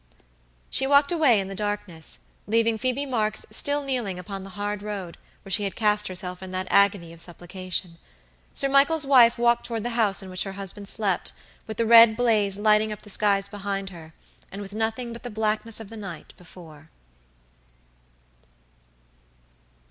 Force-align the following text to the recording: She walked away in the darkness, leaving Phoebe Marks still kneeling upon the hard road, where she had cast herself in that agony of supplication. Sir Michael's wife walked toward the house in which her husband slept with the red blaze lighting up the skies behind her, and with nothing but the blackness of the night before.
She 0.71 0.87
walked 0.87 1.11
away 1.11 1.39
in 1.39 1.47
the 1.47 1.53
darkness, 1.53 2.21
leaving 2.47 2.79
Phoebe 2.79 3.05
Marks 3.05 3.45
still 3.51 3.83
kneeling 3.83 4.17
upon 4.17 4.43
the 4.43 4.49
hard 4.57 4.81
road, 4.81 5.15
where 5.43 5.51
she 5.51 5.63
had 5.63 5.75
cast 5.75 6.07
herself 6.07 6.41
in 6.41 6.49
that 6.49 6.65
agony 6.71 7.13
of 7.13 7.21
supplication. 7.21 7.99
Sir 8.51 8.67
Michael's 8.67 9.05
wife 9.05 9.37
walked 9.37 9.63
toward 9.63 9.83
the 9.83 9.91
house 9.91 10.23
in 10.23 10.31
which 10.31 10.41
her 10.43 10.53
husband 10.53 10.87
slept 10.87 11.33
with 11.67 11.77
the 11.77 11.85
red 11.85 12.17
blaze 12.17 12.57
lighting 12.57 12.91
up 12.91 13.03
the 13.03 13.11
skies 13.11 13.47
behind 13.47 13.91
her, 13.91 14.15
and 14.51 14.59
with 14.63 14.73
nothing 14.73 15.13
but 15.13 15.21
the 15.21 15.29
blackness 15.29 15.79
of 15.79 15.89
the 15.89 15.97
night 15.97 16.33
before. 16.35 16.89